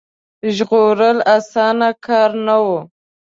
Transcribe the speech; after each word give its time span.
ژغورل 0.55 1.17
اسانه 1.35 1.89
کار 2.05 2.31
نه 2.45 2.55
وو. 2.63 2.79